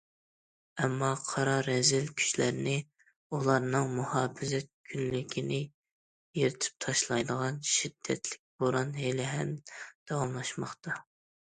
ئەمما، 0.85 1.09
قارا، 1.31 1.51
رەزىل 1.67 2.07
كۈچلەرنى، 2.21 2.73
ئۇلارنىڭ 3.37 3.93
مۇھاپىزەت 3.99 4.69
كۈنلۈكىنى 4.93 5.61
يىرتىپ 6.41 6.81
تاشلايدىغان« 6.89 7.63
شىددەتلىك 7.75 8.43
بوران» 8.59 8.99
ھېلى 9.05 9.31
ھەم 9.37 9.55
داۋاملاشماقتا. 9.85 11.01